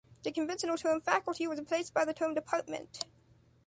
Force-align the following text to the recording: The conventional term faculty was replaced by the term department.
The 0.23 0.31
conventional 0.31 0.77
term 0.77 0.99
faculty 1.01 1.45
was 1.45 1.59
replaced 1.59 1.93
by 1.93 2.05
the 2.05 2.13
term 2.15 2.33
department. 2.33 3.05